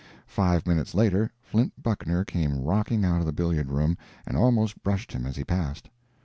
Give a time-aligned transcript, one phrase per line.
[0.25, 5.11] Five minutes later Flint Buckner came rocking out of the billiard room and almost brushed
[5.11, 5.91] him as he passed.